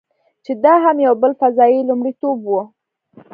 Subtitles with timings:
[0.43, 2.51] چې دا هم یو بل فضايي لومړیتوب و.